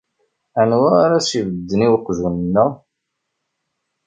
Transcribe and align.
Anwa 0.61 0.91
ara 1.03 1.15
as-ibedden 1.21 1.85
i 1.85 1.87
uqjun-nneɣ? 1.95 2.71